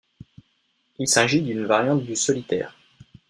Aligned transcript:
Il 0.97 1.07
s'agit 1.07 1.43
d'une 1.43 1.65
variante 1.67 2.03
du 2.03 2.15
solitaire. 2.15 2.75